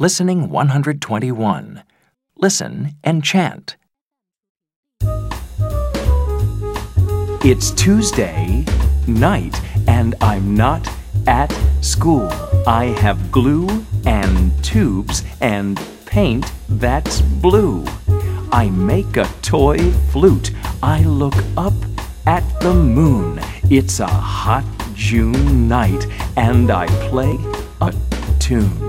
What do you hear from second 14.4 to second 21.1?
tubes and paint that's blue. I make a toy flute. I